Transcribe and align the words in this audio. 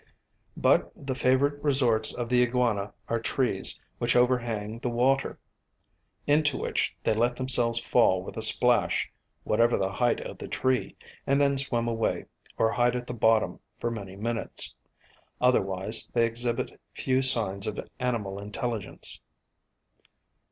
But 0.57 0.91
the 0.95 1.13
favourite 1.13 1.63
resorts 1.63 2.11
of 2.11 2.27
the 2.27 2.41
iguana 2.41 2.91
are 3.07 3.19
trees 3.19 3.79
which 3.99 4.15
overhang 4.15 4.79
the 4.79 4.89
water, 4.89 5.37
into 6.25 6.57
which 6.57 6.95
they 7.03 7.13
let 7.13 7.35
themselves 7.35 7.79
fall 7.79 8.23
with 8.23 8.35
a 8.35 8.41
splash, 8.41 9.11
whatever 9.43 9.77
the 9.77 9.91
height 9.91 10.19
of 10.19 10.39
the 10.39 10.47
tree, 10.47 10.95
and 11.27 11.39
then 11.39 11.55
swim 11.55 11.87
away, 11.87 12.25
or 12.57 12.71
hide 12.71 12.95
at 12.95 13.05
the 13.05 13.13
bottom 13.13 13.59
for 13.79 13.91
many 13.91 14.15
minutes. 14.15 14.73
Otherwise 15.39 16.07
they 16.15 16.25
exhibit 16.25 16.79
few 16.95 17.21
signs 17.21 17.67
of 17.67 17.77
animal 17.99 18.39
intelligence. 18.39 19.21